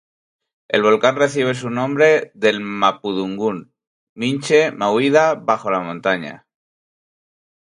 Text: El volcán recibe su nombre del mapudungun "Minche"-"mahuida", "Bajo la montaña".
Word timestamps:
El 0.67 0.81
volcán 0.81 1.15
recibe 1.15 1.53
su 1.53 1.69
nombre 1.69 2.31
del 2.33 2.59
mapudungun 2.59 3.71
"Minche"-"mahuida", 4.15 5.35
"Bajo 5.35 5.69
la 5.69 5.79
montaña". 5.81 6.47